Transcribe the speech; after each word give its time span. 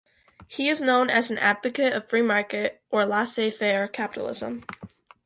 He 0.47 0.67
is 0.67 0.81
known 0.81 1.11
as 1.11 1.29
an 1.29 1.37
advocate 1.37 1.93
of 1.93 2.09
free 2.09 2.23
market 2.23 2.81
or 2.89 3.05
"laissez-faire" 3.05 3.87
capitalism. 3.87 4.63